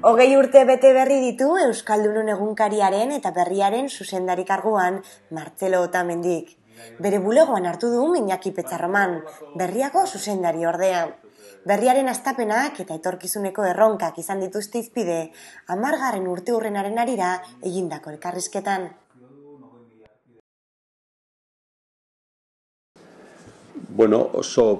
[0.00, 5.00] Hogei urte bete berri ditu Euskaldunun egunkariaren eta berriaren zuzendari karguan
[5.34, 6.52] Martzelo Otamendik.
[7.02, 9.16] Bere bulegoan hartu du Iñaki Petzarroman,
[9.58, 11.00] berriako zuzendari ordea.
[11.66, 15.18] Berriaren astapenak eta etorkizuneko erronkak izan dituzte izpide,
[15.66, 18.92] amargarren urte hurrenaren arira egindako elkarrizketan.
[23.98, 24.70] Bueno, oso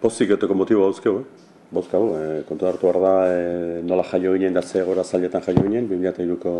[0.00, 1.41] pozik eteko motibo hauzkeu, eh?
[1.72, 5.62] Bozkau, e, kontu hartu behar da, e, nola jaio ginen, da ze gora zailetan jaio
[5.64, 6.52] ginen, 2002ko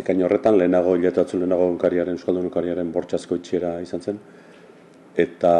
[0.00, 4.22] ekaino horretan, lehenago, hiletatzu lehenago unkariaren, Euskaldun unkariaren bortxazko itxiera izan zen,
[5.26, 5.52] eta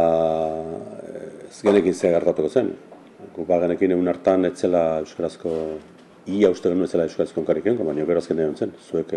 [1.50, 2.72] ez genekin ze gertatuko zen.
[3.36, 5.54] Gu genekin egun hartan, etzela Euskarazko,
[6.32, 9.12] ia uste genuen etzela Euskarazko unkarik egon, baina gero azken zen, zuek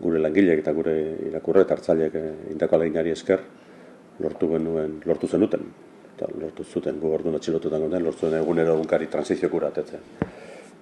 [0.00, 0.96] gure langileek eta gure
[1.26, 2.18] irakurre eta hartzaileek
[2.54, 3.42] indako aleginari esker,
[4.20, 5.72] lortu genuen, lortu zenuten
[6.20, 10.00] eta lortu zuten gu orduan gonden, lortu zuten egunero egunkari transizio kuratetzen.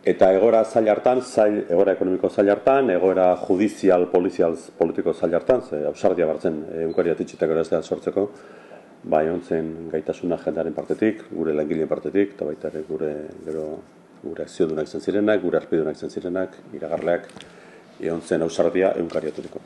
[0.05, 5.63] Eta egora zail hartan, zail, egora ekonomiko zail hartan, egora judizial, polizial, politiko zail hartan,
[5.63, 8.29] ze ausardia bartzen egunkari atitxitak gara sortzeko,
[9.05, 13.13] bai ontzen gaitasuna jendaren partetik, gure langileen partetik, eta baita ere gure,
[13.45, 13.67] gero,
[14.23, 17.29] gure akziodunak izan zirenak, gure arpidunak izan zirenak, iragarleak,
[18.01, 19.61] egon zen ausardia egunkari aturiko.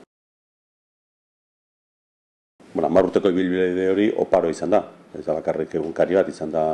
[2.74, 4.82] Bueno, marruteko ibilbide hori oparo izan da,
[5.18, 6.64] ez da bakarrik egunkari bat izan da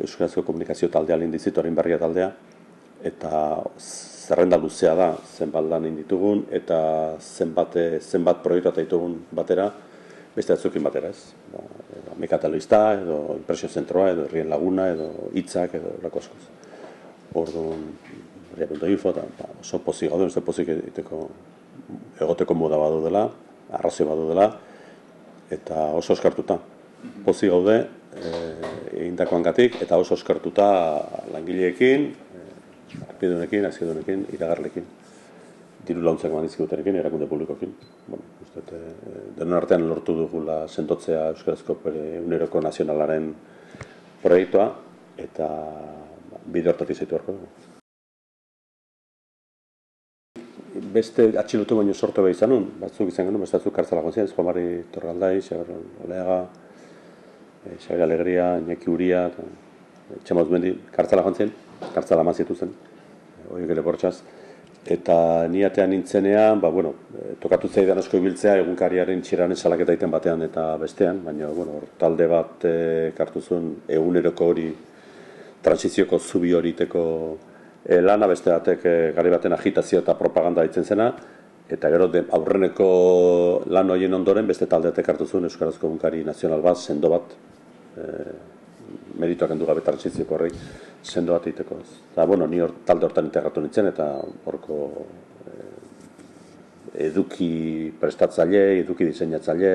[0.00, 2.30] Euskarazko komunikazio taldea lindizitu harin berria taldea.
[3.06, 6.78] Eta zerrenda luzea da zenbat lan ditugun eta
[7.20, 9.70] zenbat, zenbat proiektatu ditugun batera
[10.36, 11.32] beste atzukin batera ez?
[11.52, 11.62] Ba,
[11.96, 16.48] edo mekataloista edo impresio zentroa edo herrien laguna edo hitzak edo lako askoz.
[17.36, 17.84] Orduan
[18.56, 21.26] Ria.info eta ba, oso pozik gaude, oso pozik egiteko
[22.20, 23.26] egoteko moda badu dela,
[23.76, 24.48] arrazio badu dela,
[25.52, 26.56] eta oso eskartuta
[27.24, 27.76] pozi gaude
[28.16, 30.68] eh, egindakoan gatik, eta oso eskartuta
[31.32, 34.86] langileekin, eh, arpidunekin, azkedunekin, iragarlekin,
[35.86, 37.76] diru launtzak manizkigutenekin, erakunde publikokin.
[38.08, 41.78] Bueno, uste, eh, denon artean lortu dugula sentotzea Euskarazko
[42.24, 43.30] uneroko nazionalaren
[44.22, 44.72] proiektua,
[45.16, 45.48] eta
[46.46, 47.66] bide hortatik zaitu harko dugu.
[50.96, 54.46] beste atxilotu baino sortu behar izan nun, batzuk izan genuen, beste batzuk kartzala gontzien, Juan
[54.48, 55.72] Mari Torraldai, Xaber
[56.04, 56.38] Oleaga,
[57.80, 59.44] Xaber Alegria, Iñaki Uria, eta
[60.24, 61.52] txamauz bendi, kartzala gontzien,
[61.94, 64.20] kartzala mazitu zen, e, hori gele bortxaz.
[64.86, 66.92] Eta niatean nintzenean, ba, bueno,
[67.42, 72.64] tokatu zaidan asko ibiltzea egunkariaren txiran salaketa iten batean eta bestean, baina bueno, talde bat
[72.64, 72.76] e,
[73.16, 74.68] kartu zuen eguneroko hori,
[75.66, 77.02] transizioko zubi horiteko
[77.82, 81.10] e, lana beste batek e, gari baten agitazio eta propaganda ditzen zena,
[81.68, 82.88] eta gero de, aurreneko
[83.74, 87.34] lan horien ondoren beste taldeatek hartu zuen Euskarazko Bunkari Nazional bat, sendo bat,
[87.96, 88.08] e,
[89.18, 90.50] merituak endu gabe transizioko horri,
[91.02, 91.80] sendo bat egiteko.
[92.12, 94.10] Eta, bueno, ni hor, talde hortan integratu nintzen, eta
[94.46, 94.80] horko
[96.96, 99.72] eduki prestatzaile, eduki diseinatzaile,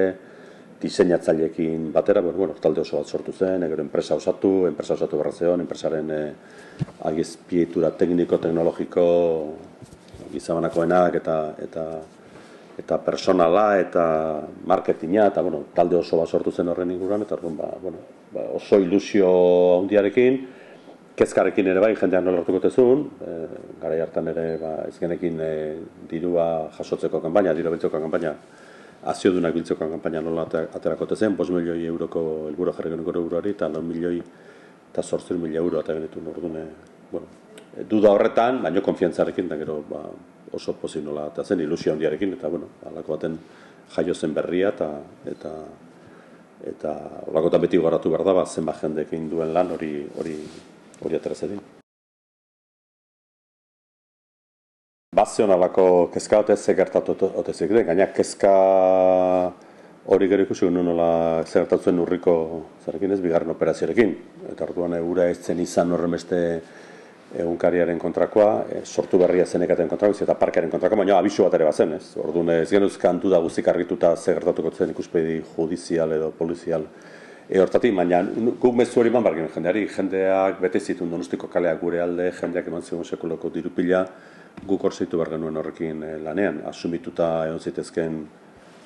[0.82, 6.10] diseinatzaileekin batera, bueno, talde oso bat sortu zen, gero enpresa osatu, enpresa osatu berrazeon, enpresaren
[6.10, 6.22] e,
[7.10, 9.06] agizpietura tekniko-teknologiko
[10.32, 11.86] gizabanakoenak eta eta
[12.82, 14.06] eta personala eta
[14.66, 18.02] marketinga eta bueno, talde oso bat sortu zen horren inguruan eta orduan ba, bueno,
[18.34, 19.30] ba, oso ilusio
[19.82, 20.42] handiarekin
[21.16, 23.34] kezkarekin ere bai jendean nola hartuko tezun, e,
[23.82, 25.52] gara hartan ere ba, ezgenekin e,
[26.10, 26.48] dirua
[26.78, 28.34] jasotzeko kanpaina, dirua biltzeko kanpaina,
[29.12, 33.86] aziodunak biltzeko kanpaina nola aterako zen, 5 milioi euroko helburu jarri genuen euroari eta 4
[33.86, 34.22] milioi
[34.92, 36.66] eta sortzen mila euro eta genetu nordune,
[37.12, 37.28] bueno,
[37.90, 40.04] duda horretan, baino konfiantzarekin, da gero ba,
[40.54, 43.38] oso pozik nola eta zen ilusio handiarekin, eta bueno, alako baten
[43.96, 44.90] jaio zen berria eta
[45.26, 45.52] eta
[46.72, 46.96] eta
[47.28, 50.38] olako beti garatu behar da, ba, zenbat jendekin duen lan hori hori
[51.02, 51.62] hori atera zedin.
[55.16, 58.54] Bazion alako kezka ote ze gertatu ote zik gaina kezka
[60.06, 61.68] hori gero ikusi guen nola zer
[62.00, 64.16] urriko zarekin ez, bigarren operazioarekin.
[64.52, 66.62] Eta orduan egura ez zen izan horren beste
[67.40, 71.94] egunkariaren kontrakoa, e, sortu berria zenekaten kontrakoa, eta parkaren kontrakoa, baina abisu bat ere bazen,
[71.98, 72.18] ez?
[72.20, 76.86] Orduan ez genuz kantu da guztik argituta zer gertatuko zen ikuspegi judizial edo polizial
[77.50, 78.22] e hortatik, baina
[78.62, 82.82] guk mezu hori man bargin jendeari, jendeak bete zituen donostiko kaleak gure alde, jendeak eman
[82.82, 84.06] zigun sekuloko dirupila,
[84.68, 88.22] guk hor zeitu behar genuen horrekin eh, lanean, asumituta egon zitezken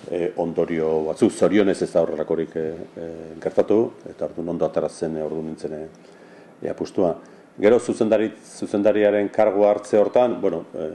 [0.10, 2.66] e, ondorio batzu, zorionez ez da horrelakorik e,
[3.42, 5.86] gertatu, eta ordu ondo atarazen ordu nintzen e,
[6.70, 7.16] apustua.
[7.56, 10.90] Gero zuzendari, zuzendariaren kargu hartze hortan, bueno, e,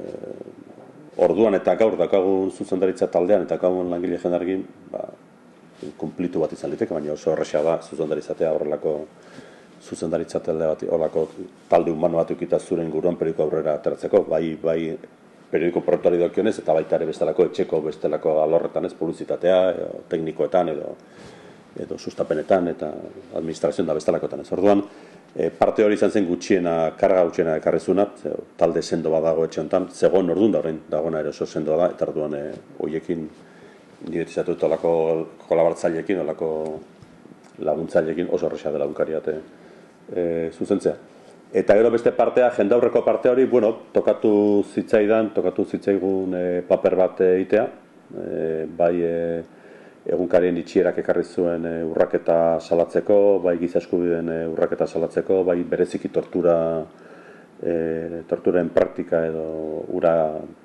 [1.24, 5.06] orduan eta gaur dakagun zuzendaritza taldean eta gaur langile jendargin, ba,
[5.96, 8.92] kumplitu bat izan liteke, baina oso horrexea da zuzendarizatea horrelako
[9.80, 11.24] zuzendaritza talde bat, olako
[11.70, 14.80] talde humano bat ukita zure inguruan periodiko aurrera ateratzeko, bai, bai
[15.50, 20.92] periodiko proiektuari dokionez, eta baita ere bestelako etxeko, bestelako alorretan ez, publizitatea, edo, teknikoetan, edo,
[21.80, 22.92] edo sustapenetan, eta
[23.40, 24.52] administrazioan da bestelakoetan ez.
[24.54, 24.84] Orduan,
[25.34, 28.24] e, parte hori izan zen gutxiena, karga gutxiena ekarrezunat,
[28.58, 31.90] talde sendo bat dago etxe honetan, zegoen orduan da horrein, dagoena ere oso sendoa da,
[31.94, 32.42] eta orduan e,
[32.78, 33.28] hoiekin
[34.08, 34.92] nire olako
[35.48, 36.50] kolabartzailekin, olako
[37.60, 40.96] laguntzailekin oso horrexea dela unkariat e, zuzentzea.
[41.52, 47.20] Eta gero beste partea, jendaurreko parte hori, bueno, tokatu zitzaidan, tokatu zitzaigun e, paper bat
[47.26, 47.64] egitea,
[48.14, 49.16] e, bai e,
[50.08, 56.56] egunkarien itxierak ekarri zuen e, urraketa salatzeko, bai gizaskubideen e, urraketa salatzeko, bai bereziki tortura
[57.60, 59.44] e, torturen praktika edo
[59.96, 60.14] ura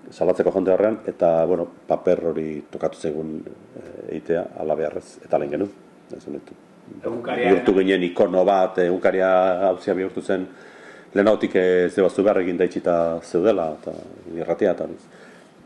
[0.09, 3.41] salatzeko jonde horrean, eta bueno, paper hori tokatu zegoen
[4.07, 5.73] egitea, ala beharrez, eta lehen genuen.
[6.95, 9.29] Bihurtu ginen ikono bat, egunkaria
[9.71, 10.45] hauzia bihurtu zen,
[11.15, 13.95] lehenautik ez debaztu behar egin daitxita zeudela, eta
[14.35, 14.87] irratia, eta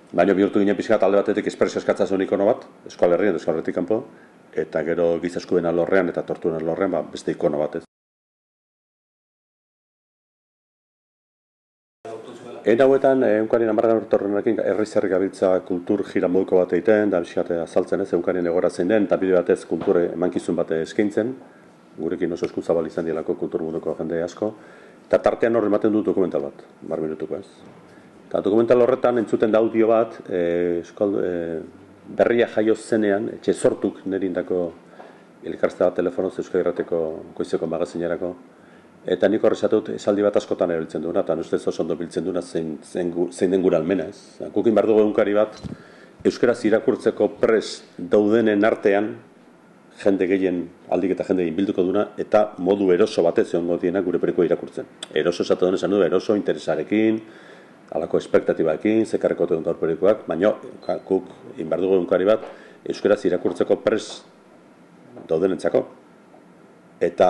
[0.09, 4.05] Baina bihurtu ginen pixka talde batetik espresio eskatza ikono bat, eskual eskual kanpo,
[4.53, 7.83] eta gero gizaskuen alorrean eta torturen alorrean, ba, beste ikono bat ez.
[12.65, 18.01] Egin hauetan, egunkarien amargan urtorrenekin errizarri gabiltza kultur jira moduko bat egiten, da bizkate azaltzen
[18.01, 21.35] ez, egunkarien egora zein den, eta bide batez kultur emankizun bat eskaintzen,
[21.99, 24.55] gurekin oso eskuzabal izan dielako kultur munduko jende asko,
[25.05, 27.45] eta tartean horre ematen du dokumental bat, bar minutuko ez.
[28.29, 31.31] Eta dokumental horretan entzuten da audio bat, e, eskol, e,
[32.13, 34.67] berria jaio zenean, etxe sortuk nerindako
[35.49, 36.99] elkarzta bat telefonoz euskal irrateko
[37.33, 38.29] goizeko magazinerako.
[39.09, 42.77] Eta nik horrezatut esaldi bat askotan erabiltzen duena, eta ustez oso ondo biltzen duena zein,
[42.83, 44.37] zein, zein den gura almena ez.
[44.53, 45.57] Gukin behar dugu egunkari bat,
[46.21, 49.15] euskaraz irakurtzeko pres daudenen artean,
[50.03, 54.45] jende gehien aldik eta jende bilduko duna, eta modu eroso batez egon diena gure periko
[54.45, 54.85] irakurtzen.
[55.17, 57.23] Eroso esatu esan du, eroso interesarekin,
[57.95, 60.53] alako espektatibaekin, zekarreko duen torperikoak, baina
[61.07, 62.45] guk inbardugu egunkari bat,
[62.85, 64.21] euskaraz irakurtzeko pres
[65.29, 65.83] daudenentzako.
[67.01, 67.29] Eta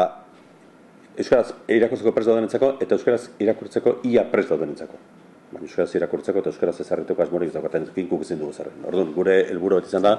[1.19, 4.99] euskaraz irakurtzeko pres daudenentzako, eta euskaraz irakurtzeko ia pres daudenentzako.
[5.53, 8.83] Baina euskaraz irakurtzeko eta euskaraz ezarriteko asmorik daukaten guk ezin dugu zerren.
[8.85, 10.17] Orduan, gure helburu bat izan da,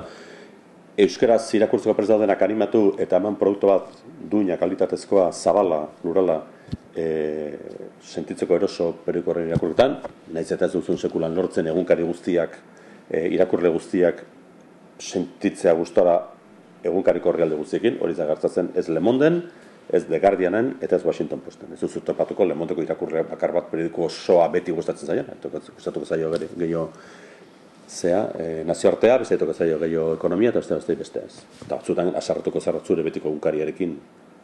[0.99, 3.93] euskaraz irakurtzeko pres daudenak animatu eta eman produktu bat
[4.31, 6.41] duina kalitatezkoa, zabala, lurala,
[6.97, 7.55] e,
[8.03, 9.97] sentitzeko eroso perikorren irakurretan,
[10.35, 12.59] nahiz eta ez duzun sekulan lortzen egunkari guztiak,
[13.09, 14.25] e, irakurle guztiak
[15.01, 16.19] sentitzea gustora
[16.85, 19.43] egunkari korrialde guztiekin, hori zagartzatzen ez Le Monden,
[19.91, 21.73] ez The Guardianen, eta ez Washington Posten.
[21.75, 25.25] Ez duzu topatuko Le Mondeko irakurle bakar bat periodiko osoa beti gustatzen zaio,
[25.75, 26.91] gustatuko zaio gehiago
[27.91, 31.43] zea, e, nazioartea, beste zaio gehiago ekonomia, eta beste beste beste ez.
[31.67, 33.97] Eta batzutan asarratuko zarratzure betiko egunkariarekin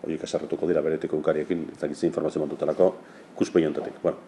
[0.03, 2.91] horiek esarretuko dira beretiko unkariekin, ez dakiz informazio mantutelako,
[3.35, 3.99] ikuspegi ontatik.
[4.03, 4.19] Bueno,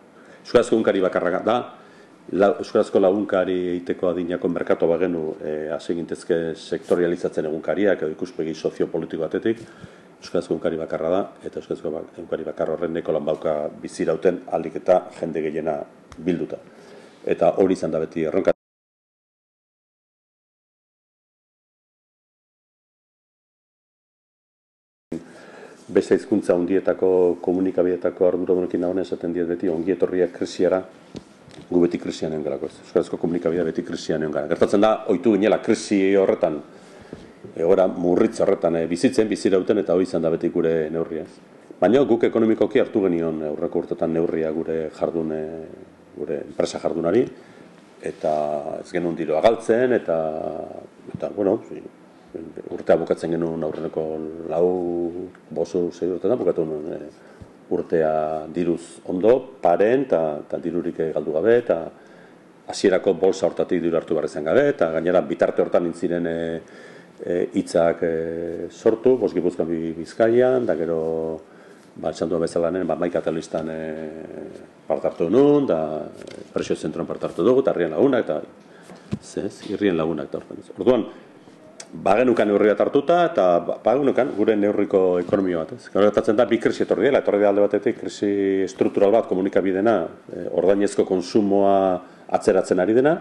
[0.42, 1.56] Euskarazko unkari bakarra da,
[2.32, 5.96] la, Euskarazko lagunkari egiteko adinako merkatu bagenu e, hasi
[6.54, 9.64] sektorializatzen egunkariak edo ikuspegi soziopolitiko batetik,
[10.18, 15.02] Euskarazko unkari bakarra da, eta Euskarazko unkari bakarra horren neko lan bauka bizirauten aldik eta
[15.20, 15.82] jende gehiena
[16.18, 16.58] bilduta.
[17.26, 18.57] Eta hori izan da beti erronka.
[25.88, 30.82] Beste hizkuntza hundietako komunikabietako ardura dunekin nagoen esaten diet beti ongi etorria krisiara
[31.70, 32.76] gu beti krisian egon garako ez.
[32.84, 34.48] Euskarazko komunikabidea beti krisian egon gara.
[34.52, 36.60] Gertatzen da, oitu ginela krisi horretan,
[37.56, 41.24] egora murritz horretan e, bizitzen, bizirauten eta hori izan da beti gure neurria.
[41.80, 45.34] Baina guk ekonomikoki hartu genion aurreko urtetan neurria gure jardun,
[46.16, 47.22] gure enpresa jardunari,
[48.02, 48.32] eta
[48.80, 50.18] ez genuen diroa galtzen, eta,
[51.14, 51.60] eta bueno,
[52.74, 54.04] urtea bukatzen genuen aurreneko
[54.50, 54.68] lau
[55.50, 57.00] bosu zei urtetan bukatu nuen e,
[57.70, 61.78] urtea diruz ondo, paren eta dirurik galdu gabe eta
[62.68, 66.38] hasierako bolsa hortatik diru hartu barrezen gabe eta gainera bitarte hortan intziren e,
[67.24, 68.14] e, itzak e,
[68.70, 71.00] sortu, boski buzkan bizkaian, da gero
[71.96, 73.80] ba, txandu bezalanen, ba, maika telistan e,
[74.88, 75.80] partartu nuen, da
[76.52, 80.42] presio zentroan partartu dugu, eta herrien lagunak, eta zez, irrien lagunak da
[80.76, 81.06] Orduan,
[81.92, 83.46] bagenukan neurri bat hartuta eta
[83.84, 85.72] bagenukan gure neurriko ekonomia bat.
[85.78, 85.88] Ez?
[85.92, 89.96] Gertatzen da bi krisi etorri dela, etorri alde batetik krisi struktural bat komunikabidena,
[90.32, 91.74] e, ordainezko konsumoa
[92.28, 93.16] atzeratzen ari dena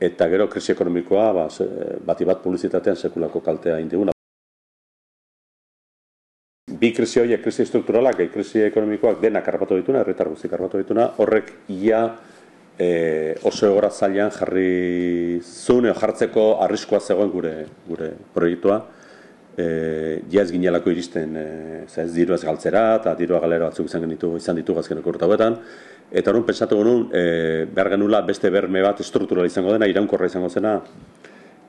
[0.00, 1.48] eta gero krisi ekonomikoa ba,
[2.04, 4.12] bati bat publizitatean sekulako kaltea indiguna.
[6.80, 11.52] Bi krisi horiek, krisi strukturalak, krisi ekonomikoak denak karpatu dituna, herritar guztik karpatu dituna, horrek
[11.68, 12.06] ia
[12.80, 17.54] e, oso egora zailan jarri zuen jartzeko arriskoa zegoen gure
[17.88, 18.80] gure proiektua.
[19.60, 19.66] E,
[20.32, 21.46] ja ez ginelako iristen e,
[21.84, 25.26] ez diru ez galtzera eta dirua galera batzuk izan genitu izan ditu gazkeneko urte
[26.10, 30.48] eta horren pentsatu genuen e, behar genula beste berme bat estruktural izango dena iraunkorra izango
[30.48, 30.80] zena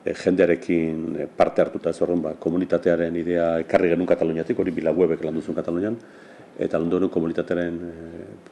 [0.06, 5.26] e, jendearekin parte hartuta ez horren ba, komunitatearen idea ekarri genuen Kataluniatik, hori bila webek
[5.26, 5.98] lan duzun Katalunian
[6.62, 7.94] eta genuen komunitatearen e,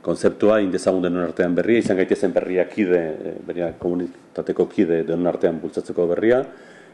[0.02, 5.60] konzeptua indezagun denon artean berria, izan gaitezen berria kide, e, berria komunitateko kide denon artean
[5.62, 6.42] bultzatzeko berria,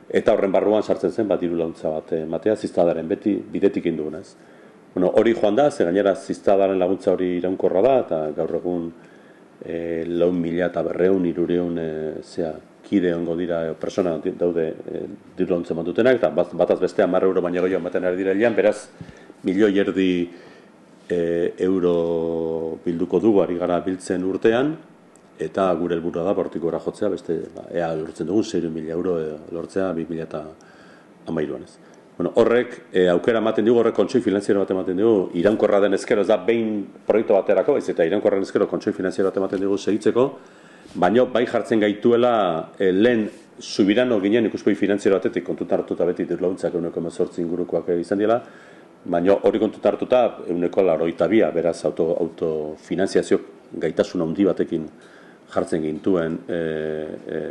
[0.10, 4.28] eta horren barruan sartzen zen bat diru launtza bat ematea ziztadaren beti bidetik indugunez.
[4.94, 8.86] Bueno, hori joan da, ze gainera ziztadaren laguntza hori iraunkorra da, eta gaur egun
[9.64, 11.90] e, laun mila eta berreun, irureun, e,
[12.24, 12.54] zea,
[12.86, 15.06] kide ongo dira, e, persona daude e,
[15.38, 18.90] diru launtza mantutenak, eta bat, bataz beste amarra euro baina goioan baten ari dira beraz,
[19.44, 20.10] milioi erdi
[21.10, 24.76] e, euro bilduko dugu ari gara biltzen urtean,
[25.40, 29.34] eta gure helburua da bortik gora jotzea, beste ba, ea lortzen dugu 6.000 euro e,
[29.52, 30.44] lortzea 2000 eta
[31.28, 31.76] amairuan ez.
[32.18, 36.24] Bueno, horrek e, aukera ematen dugu, horrek kontsoi finanziero bat ematen dugu, irankorra den ezkero,
[36.24, 39.78] ez da behin proiektu baterako, ez eta irankorra den ezkero kontsoi finanziero bat ematen dugu
[39.78, 40.30] segitzeko,
[40.96, 42.36] baino bai jartzen gaituela
[42.80, 43.28] e, lehen
[43.60, 48.40] subirano ginen ikuspoi finanziero batetik kontutan hartuta beti dirlauntzak euneko emezortzi ingurukoak izan dira,
[49.06, 53.40] baino hori kontutan hartuta euneko laroita bia, beraz auto, autofinanziazio
[53.82, 54.88] gaitasun handi batekin
[55.54, 56.60] jartzen gintuen e,
[57.28, 57.42] e,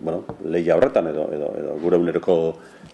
[0.00, 2.36] bueno, lehia horretan edo, edo, edo gure uneroko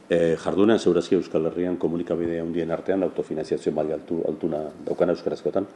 [0.09, 5.69] e, jardunean zeurazki Euskal Herrian komunikabide handien artean autofinanziazio bali altu, altuna daukana euskarazkoetan.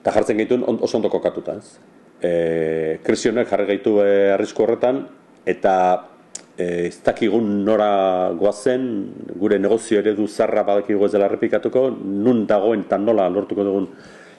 [0.00, 1.78] Eta jartzen gintuen oso ondo kokatuta, ez?
[2.22, 5.02] E, Kresionek jarri gaitu e, horretan,
[5.46, 5.74] eta
[6.56, 8.86] e, ez dakigun nora goazen,
[9.38, 13.88] gure negozio eredu zarra badakigu ez dela repikatuko, nun dagoen eta nola lortuko dugun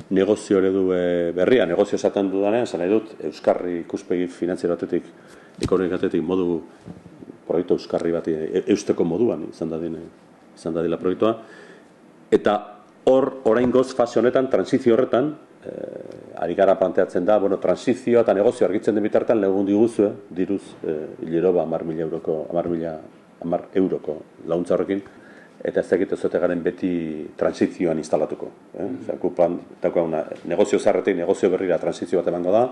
[0.10, 1.02] negozio eredu e,
[1.36, 5.10] berria, negozio esaten dudanean, esan nahi dut, Euskarri ikuspegi finanziero batetik,
[5.62, 6.62] ekonomik batetik modu
[7.48, 10.06] proiektu Euskarri bat e, eusteko moduan izan da dine,
[10.56, 11.36] izan da dila proiektua.
[12.32, 12.58] Eta
[13.08, 15.36] hor, orain goz fase honetan, transizio horretan,
[15.68, 15.76] e,
[16.40, 20.98] ari gara planteatzen da, bueno, transizioa eta negozio argitzen den bitartan, legun diguzu, diruz, e,
[21.28, 22.98] hilero ba, amar mila euroko, amar mila,
[23.44, 25.04] amar euroko launtza horrekin,
[25.64, 26.92] eta ez dakit ezote garen beti
[27.38, 28.52] transizioan instalatuko.
[28.78, 28.84] Eh?
[28.84, 29.36] Mm -hmm.
[29.36, 29.60] plan,
[30.06, 32.64] una, negozio zarretik, negozio berrira transizio bat emango da,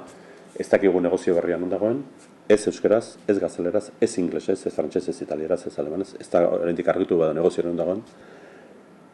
[0.59, 2.03] ez dakigu negozio berria non dagoen,
[2.47, 6.87] ez euskeraz, ez gazeleraz, ez inglesez, ez frantzez, ez italieraz, ez alemanez, ez da horrendik
[6.87, 8.03] argitu bada negozio non dagoen,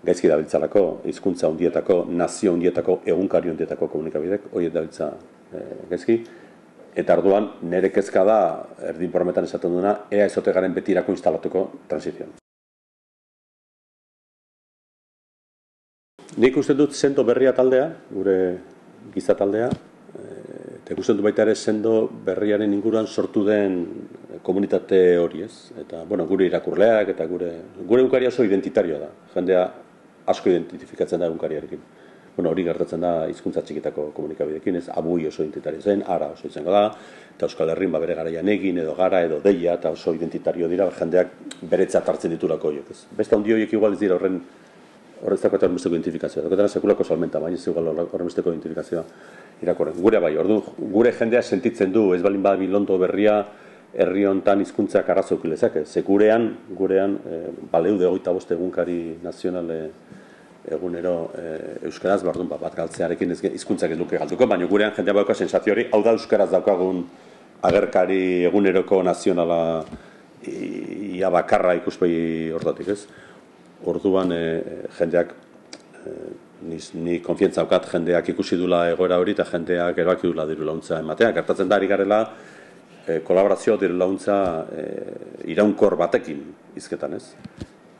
[0.04, 5.12] gaizki dabiltzalako, hizkuntza hundietako, nazio hundietako, egunkari hundietako komunikabidek, hori dabiltza
[5.54, 6.22] eh, gaizki,
[6.92, 8.38] Eta arduan, nire kezka da,
[8.90, 12.34] erdin prometan esaten duna, ea ezote garen beti irako instalatuko transizioan.
[16.42, 18.36] Nik uste dut sendo berria taldea, gure
[19.14, 23.80] giza taldea, eh, eta ikusten dut baita ere sendo berriaren inguruan sortu den
[24.44, 25.72] komunitate hori ez.
[25.80, 27.54] Eta, bueno, gure irakurleak eta gure,
[27.88, 29.10] gure unkaria oso identitarioa da.
[29.36, 29.64] Jendea
[30.32, 31.84] asko identifikatzen da unkariarekin.
[32.36, 36.72] Bueno, hori gertatzen da hizkuntza txikitako komunikabidekin, ez abui oso identitario zen, ara oso izango
[36.72, 36.86] da,
[37.36, 40.88] eta Euskal Herrin ba bere garaian egin edo gara edo deia eta oso identitario dira
[40.96, 41.36] jendeak
[41.74, 43.04] beretzat hartzen ditulako horiek, ez.
[43.18, 44.40] Beste handi horiek igual ez dira horren
[45.22, 46.46] horrezako eta horrezako identifikazioa.
[46.48, 49.04] Doketara sekulako salmenta, baina ez igual horrezako identifikazioa
[49.62, 50.00] irakorren.
[50.02, 50.62] Gure bai, ordu,
[50.94, 53.42] gure jendea sentitzen du, ez balin badabi londo berria,
[53.94, 55.82] herri hontan hizkuntzak arrazo ukilezak.
[55.86, 56.48] Ze gurean,
[56.78, 59.82] gurean, e, baleude hogeita boste egunkari nazionale
[60.70, 65.34] egunero e, euskaraz, bardun, ba, bat galtzearekin hizkuntzak ez luke galduko, baina gurean jendea bauka
[65.34, 67.04] sensazio hori, hau da euskaraz daukagun
[67.62, 69.62] agerkari eguneroko nazionala
[70.46, 73.06] ia bakarra ikuspegi hortatik, ez?
[73.86, 74.42] orduan e,
[74.98, 75.34] jendeak
[76.06, 76.14] e,
[76.70, 81.00] ni, ni konfientza aukat jendeak ikusi dula egoera hori eta jendeak erabaki dula diru launtza
[81.02, 81.32] ematea.
[81.38, 82.22] Gertatzen da, ari garela,
[83.08, 84.38] e, kolaborazio diru launtza
[84.70, 84.86] e,
[85.54, 86.46] iraunkor batekin
[86.78, 87.26] izketan ez.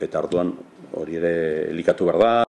[0.02, 0.54] Eta orduan
[0.98, 1.36] hori ere
[1.70, 2.51] elikatu behar da.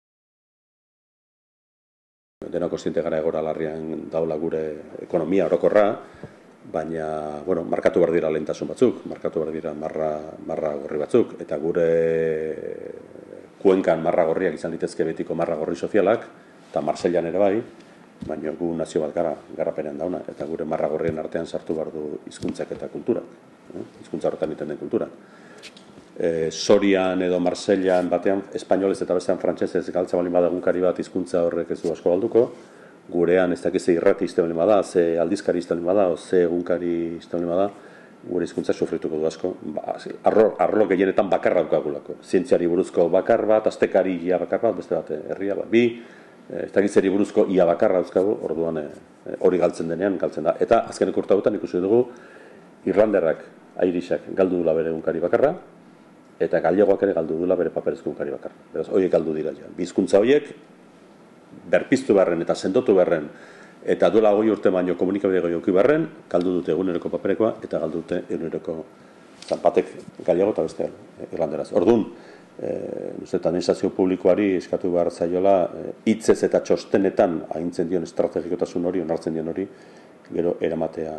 [2.54, 4.62] Dena kostiente gara egora larrian daula gure
[5.02, 5.88] ekonomia orokorra,
[6.70, 7.06] baina,
[7.44, 10.12] bueno, markatu behar dira lehentasun batzuk, markatu behar dira marra,
[10.46, 11.88] marra gorri batzuk, eta gure
[13.58, 16.28] kuenkan marra gorriak izan ditezke betiko marra gorri sozialak,
[16.70, 17.56] eta Marsellan ere bai,
[18.28, 22.04] baina gu nazio bat gara, garapenean dauna, eta gure marra gorrien artean sartu behar du
[22.30, 23.26] hizkuntzak eta kulturak,
[23.74, 23.84] eh?
[24.02, 25.10] hizkuntza horretan iten den kultura.
[26.14, 31.72] E, Sorian edo Marsellan batean espainolez eta bestean frantsesez galtza balin badagunkari bat hizkuntza horrek
[31.74, 32.44] ez du asko galduko,
[33.10, 37.36] gurean ez dakize irrati izte balin bada, ze aldizkari izte balin bada, ze egunkari izte
[37.36, 37.66] balin bada,
[38.28, 39.54] gure hizkuntza sufrituko du asko.
[39.74, 39.96] Ba,
[40.30, 42.20] arro, arlo gehienetan bakarra dukagulako.
[42.22, 45.84] Zientziari buruzko bakar bat, astekari ia bakar bat, beste bat, herria bat, bi,
[46.48, 48.88] eh, ez dakitzeri buruzko ia bakarra duzkagu, orduan eh,
[49.40, 50.56] hori galtzen denean, galtzen da.
[50.60, 52.06] Eta azkenek urta ikusi dugu,
[52.86, 53.44] Irlanderrak,
[53.82, 55.54] Airisak, galdu dula bere unkari bakarra,
[56.40, 58.52] eta gallegoak ere galdu dula bere paperezko egunkari bakar.
[58.72, 59.68] Beraz, horiek galdu dira ja.
[59.76, 60.50] Bizkuntza horiek,
[61.70, 63.28] berpiztu beharren eta sendotu beharren,
[63.84, 68.22] eta duela goi urte baino komunikabide goi beharren, galdu dute eguneroko paperekoa, eta galdu dute
[68.28, 68.78] eguneroko
[69.44, 69.90] zanpatek
[70.26, 70.88] gallego eta beste
[71.32, 71.70] irlanderaz.
[71.76, 72.06] Orduan,
[72.58, 72.70] e,
[73.36, 79.48] administrazio publikoari eskatu behar zaiola, e, hitzez eta txostenetan haintzen dion estrategikotasun hori, onartzen dion
[79.52, 79.66] hori,
[80.30, 81.14] gero eramatea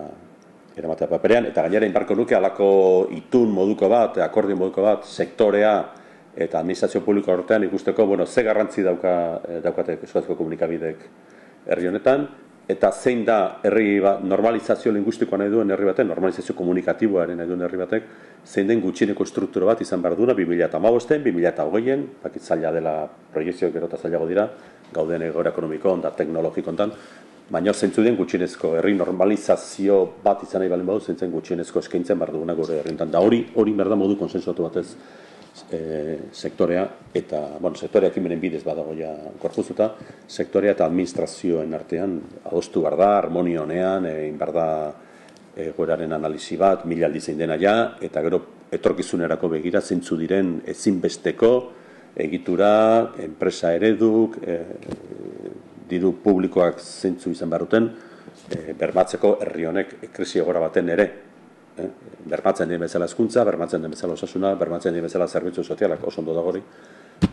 [0.75, 2.69] eramatea paperean, eta gainera inbarko nuke alako
[3.15, 5.75] itun moduko bat, akordio moduko bat, sektorea
[6.35, 11.05] eta administrazio publiko horretan ikusteko, bueno, ze garrantzi dauka, eh, daukate euskarazko komunikabidek
[11.65, 12.27] herri honetan,
[12.67, 17.61] eta zein da herri ba, normalizazio linguistikoa nahi duen herri batek, normalizazio komunikatiboaren nahi duen
[17.61, 18.07] herri batek,
[18.45, 22.95] zein den gutxineko struktura bat izan behar duena 2008-en, 2008-en, bakit zaila dela
[23.33, 24.49] proiezioak gero eta zailago dira,
[24.93, 26.91] gauden egora ekonomiko, onda teknologiko ondan,
[27.49, 32.33] baina zeintzu den gutxienezko herri normalizazio bat izan nahi balen badu, zeintzen gutxienezko eskaintzen behar
[32.33, 33.11] duguna gore herrientan.
[33.13, 34.87] Da hori, hori berda modu konsensuatu batez
[35.69, 39.91] e, sektorea, eta, bueno, sektorea ekimenen bidez badago ja korpuzuta,
[40.27, 44.67] sektorea eta administrazioen artean adostu behar da, harmonio honean, egin behar da
[45.55, 48.41] e, goeraren analizi bat, mila zein dena ja, eta gero
[48.73, 51.51] etorkizunerako begira zeintzu diren ezinbesteko
[52.25, 54.59] egitura, enpresa ereduk, e,
[55.89, 57.89] diru publikoak zeintzu izan barruten,
[58.49, 61.07] e, bermatzeko herri honek krisi egora baten ere.
[61.77, 61.87] E,
[62.25, 66.33] bermatzen den bezala hezkuntza, bermatzen den bezala osasuna, bermatzen den bezala zerbitzu sozialak oso ondo
[66.33, 66.61] dagori,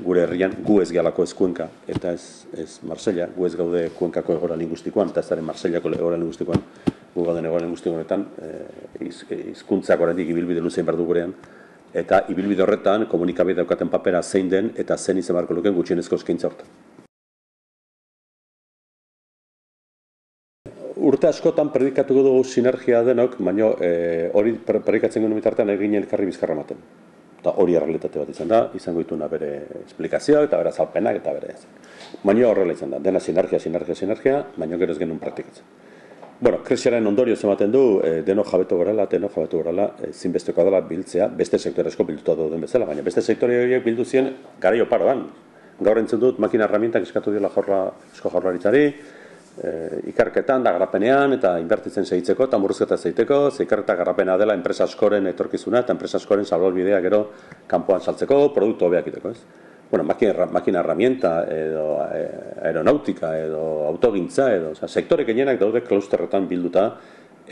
[0.03, 4.37] gure herrian gu ez gehalako ez kuenka, eta ez, ez Marsella, gu ez gaude kuenkako
[4.37, 6.63] egora lingustikoan, eta ez daren Marsellako egora lingustikoan,
[7.15, 9.09] gu gauden egora lingustikoan, e,
[9.55, 11.35] izkuntzak oraindik ibilbide luzein behar gurean,
[11.93, 16.49] eta ibilbide horretan komunikabide daukaten papera zein den eta zen izan barko luken gutxienezko eskaintza
[16.49, 16.92] hortan.
[21.03, 23.89] Urte askotan predikatuko dugu sinergia denok, baina e,
[24.39, 26.83] hori predikatzen genuen bitartean egin elkarri bizkarra maten.
[27.41, 29.49] Eta hori errealitate bat izan da, izango dituna bere
[29.81, 31.65] esplikazioa eta bere azalpenak eta bere ez.
[32.23, 35.67] Baina horrela izan da, dena sinergia, sinergia, sinergia, baina gero ez genuen praktikatzen.
[36.43, 40.81] Bueno, krisiaren ondorio ematen du, e, deno jabetu gorela, deno jabetu gorela, e, zinbesteko dela
[40.87, 44.87] biltzea, beste sektorezko bilduta den bezala, baina beste sektore horiek bildu ziren gara jo
[45.83, 48.93] Gaur entzun dut, makina herramientak eskatu dira jorra, esko jorlaritzari,
[49.59, 54.85] e, ikarketan da garapenean eta inbertitzen segitzeko eta murruzketa zeiteko, ze ikarketa garapena dela enpresa
[54.85, 57.25] askoren etorkizuna eta enpresa askoren salbalbidea gero
[57.67, 59.71] kanpoan saltzeko, produktu hobeak iteko, ez?
[59.93, 66.47] bueno, makina, makina herramienta edo eh, aeronautika edo autogintza edo, oza, sektore gehienak daude klusterretan
[66.49, 66.87] bilduta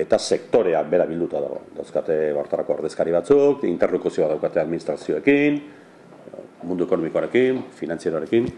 [0.01, 1.61] eta sektorea bera bilduta dago.
[1.77, 5.61] Dauzkate bartarako ordezkari batzuk, interlokuzioa daukate administrazioekin,
[6.65, 8.49] mundu ekonomikoarekin, finanzieroarekin,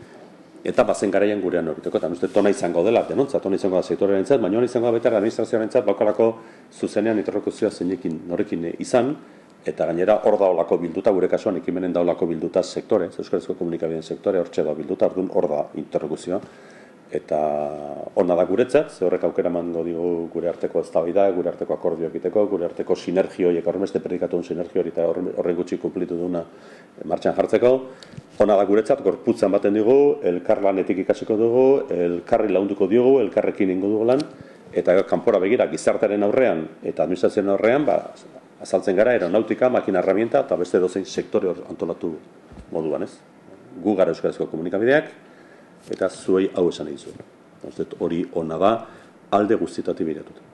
[0.64, 4.26] eta bazen garaian gurean horiteko, eta uste tona izango dela, denontza, tona izango da sektorearen
[4.26, 6.28] zat, baina izango da betar administrazioaren zat, baukalako
[6.72, 9.16] zuzenean interlokuzioa zeinekin norekin izan,
[9.66, 14.02] eta gainera hor da olako bilduta, gure kasuan ekimenen da olako bilduta sektore, Euskarazko komunikabideen
[14.02, 16.40] sektore, hor da bilduta, orduan hor da interlokuzioa.
[17.12, 17.38] Eta
[18.16, 22.46] ona da guretzat, ze horrek aukera mango digu gure arteko eztabaida, gure arteko akordio egiteko,
[22.48, 26.40] gure arteko sinergio horiek horremeste predikatu duen sinergio hori eta horren gutxi kumplitu duna
[27.04, 27.72] martxan jartzeko.
[28.40, 33.90] Ona da guretzat, gorputzan baten dugu, elkar lanetik ikasiko dugu, elkarri launduko diogu, elkarrekin ingo
[33.92, 34.22] dugu lan,
[34.72, 37.98] eta kanpora begira gizartaren aurrean eta administrazioaren aurrean, ba,
[38.64, 42.14] azaltzen gara aeronautika, makina herramienta eta beste dozein sektore antolatu
[42.72, 43.12] moduan, ez?
[43.84, 45.12] Gu gara euskarazko komunikabideak
[45.90, 47.92] eta zuei hau esan egin zuen.
[47.98, 48.72] hori ona da
[49.30, 50.52] alde guztietatik biratuta.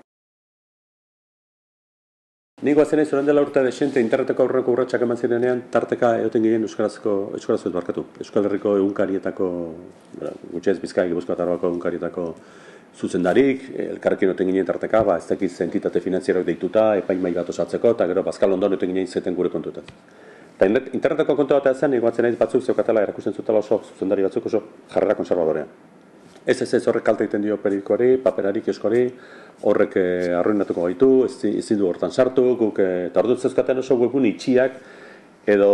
[2.58, 7.12] Niko azena izoren dela urte desente interneteko aurreko urratxak eman zirenean, tarteka egoten ginen euskarazko,
[7.38, 8.02] euskarazko barkatu.
[8.18, 9.50] Euskal Herriko egunkarietako,
[10.54, 12.24] gutxez bizkai gibuzko atarbako egunkarietako
[12.98, 18.08] zuzendarik, elkarrekin oten ginen tarteka, ba, ez dakiz entitate finanzieroak deituta, epaimai bat osatzeko, eta
[18.10, 19.86] gero Bazkal Ondon oten ginen zeten gure kontuetan.
[20.58, 24.62] Eta interneteko kontu bat ezen, iguatzen nahi batzuk zeukatela erakusten zutela oso zuzendari batzuk oso
[24.90, 25.68] jarrera konservadorean.
[26.48, 29.04] Ez ez ez horrek kalte egiten dio periodikoari, paperari, kioskori,
[29.70, 33.94] horrek eh, arruinatuko gaitu, ez du hortan sartu, guk, eh, eta hor dut zezkaten oso
[34.00, 34.80] webun itxiak,
[35.46, 35.70] edo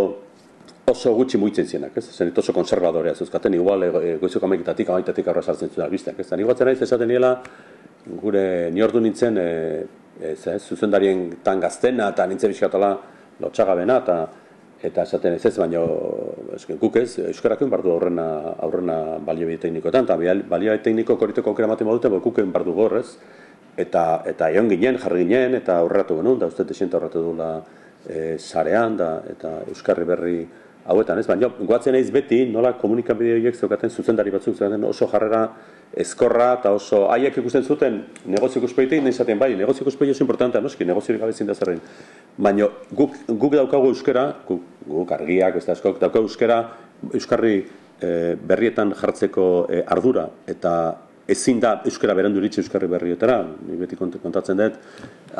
[0.86, 2.04] oso gutxi muitzen zienak, ez?
[2.12, 6.30] Zen oso konservadorea zuzkaten, igual e, e, goizoko amaiketatik, amaitatik aurra sartzen zuen albizteak, ez?
[6.36, 7.34] Nik batzen naiz esaten niela,
[8.20, 9.84] gure niordu nintzen, e,
[10.20, 12.92] ez, ez, zuzendarien tan gaztena, eta nintzen bizkatola
[13.40, 14.18] lotxagabena, eta
[14.84, 15.80] eta esaten ez ez, baina
[16.80, 18.26] guk ez, euskarakuen bardu aurrena,
[18.66, 20.16] aurrena balio teknikoetan, eta
[20.50, 23.16] balio tekniko koriteko aukera maten badute, guken bardu gorrez,
[23.80, 27.48] eta, eta egon ginen, jarri ginen, eta aurratu genuen, da uste desente aurratu duela
[28.06, 30.36] e, sarean, da, eta euskarri berri
[30.84, 31.26] hauetan, ez?
[31.28, 35.46] Baina, guatzen naiz beti, nola komunikabide horiek zeukaten zuzendari batzuk zeukaten oso jarrera
[36.04, 40.60] ezkorra eta oso haiek ikusten zuten negozio ikuspegitik, nahi zaten bai, negozio ikuspegi oso importantea,
[40.64, 41.80] noski, negoziorik gabe zin da zerrein.
[42.36, 46.60] Baina, guk, guk daukagu euskera, guk, guk argiak, ez da eskok, daukagu euskera,
[47.14, 50.74] euskarri e, berrietan jartzeko e, ardura, eta
[51.30, 54.80] ezin da euskara berandu iritsi euskarri berrietara, ni beti kontatzen dut,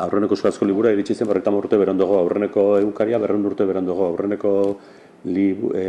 [0.01, 4.53] aurreneko euskarazko libura iritsi zen berretan urte berandogo, aurreneko egunkaria berretan urte berandogo, aurreneko
[5.25, 5.85] li, e,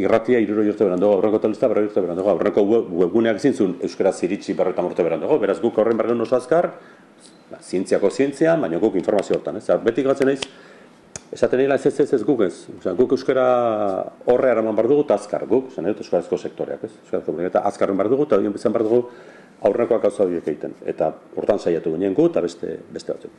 [0.00, 2.64] irratia iruro urte berandogo, aurreneko talista berretan urte berandogo, aurreneko
[3.02, 6.72] webguneak zintzun euskara ziritsi berretan urte berandogo, beraz guk horren bergen oso azkar,
[7.50, 9.78] ba, zientziako zientzia, baina guk informazio hortan, ez?
[9.84, 10.42] Beti gatzen naiz,
[11.32, 12.54] esaten nila ez ez ez ez guk ez.
[12.78, 13.48] Osa, guk euskara
[14.26, 16.92] horre araman bar dugu azkar guk, zen dut euskarazko sektoreak ez.
[17.04, 19.04] Euskarazko eta azkarren bar dugu eta hori bezan bar dugu
[19.62, 20.74] aurrekoak gauza horiek egiten.
[20.86, 23.32] Eta hortan saiatu ginen gu eta beste, beste batzuk.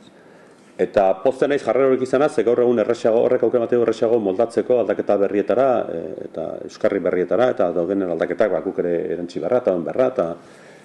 [0.80, 4.78] Eta pozten naiz jarrera horiek izanaz, ze gaur egun erresago, horrek auken bateu erresago moldatzeko
[4.80, 9.74] aldaketa berrietara e, eta euskarri berrietara eta daudenen aldaketak ba, guk ere erantzi berra eta
[9.84, 10.26] berra eta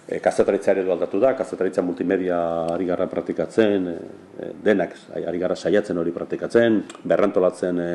[0.08, 2.40] e, kazetaritza ere aldatu da, kazetaritza multimedia
[2.74, 7.94] ari gara praktikatzen, e, denak ari gara saiatzen hori praktikatzen, berrantolatzen e,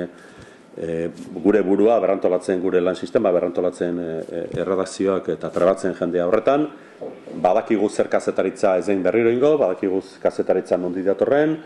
[1.44, 6.64] gure burua, berrantolatzen gure lan sistema, berrantolatzen e, erredakzioak eta trebatzen jendea horretan,
[7.44, 11.58] badakigu zer kazetaritza ezein berriro ingo, badakigu kazetaritza nondi datorren,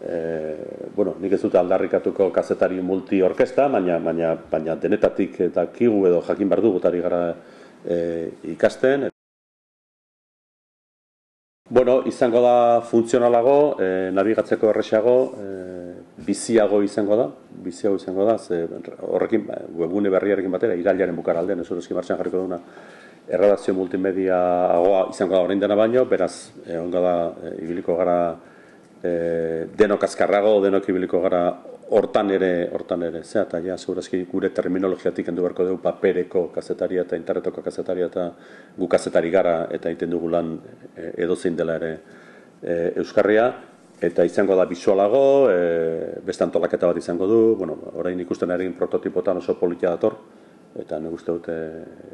[0.00, 6.06] e, bueno, nik ez dute aldarrikatuko kazetari multi orkesta, baina, baina, baina denetatik eta kigu
[6.06, 7.22] edo jakin behar dugu gara
[7.84, 9.08] e, ikasten.
[11.70, 17.26] Bueno, izango da funtzionalago, e, nabigatzeko erresago, e, biziago izango da,
[17.64, 18.66] biziago izango da, ze
[19.00, 19.44] horrekin,
[19.76, 22.58] webgune berriarekin batera, irailaren bukara aldean, ez horrezki martxan jarriko duna,
[23.28, 24.38] erradazio multimedia
[24.72, 28.16] agoa izango da orain dena baino, beraz, e, ongo da, e, ibiliko gara
[29.02, 31.42] e, denok azkarrago, denok ibiliko gara
[31.90, 37.06] hortan ere, hortan ere, zea, eta ja, segurazki gure terminologiatik endu beharko dugu papereko kazetaria
[37.06, 38.26] eta internetoko kazetaria eta
[38.76, 40.58] gu kazetari gara eta egiten dugu lan
[40.94, 41.92] e, edozein dela ere
[42.62, 43.48] e, Euskarria,
[44.00, 49.40] eta izango da bisualago, e, beste antolaketa bat izango du, bueno, orain ikusten egin prototipotan
[49.40, 50.18] oso politia dator,
[50.78, 51.56] eta nik uste dute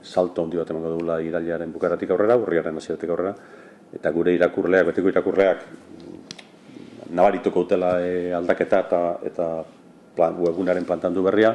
[0.03, 3.35] salto handi bat emango dugula irailaren bukaratik aurrera, urriaren hasiatik aurrera,
[3.95, 5.67] eta gure irakurleak, betiko irakurleak,
[7.15, 9.01] nabarituko utela e, aldaketa eta
[9.31, 9.49] eta
[10.17, 11.55] plan, webunaren plantandu berria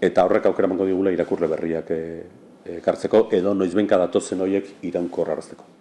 [0.00, 2.02] eta horrek aukera mango digula irakurle berriak e,
[2.80, 5.75] ekartzeko edo noizbenka datozen horiek iraunkorrarazteko.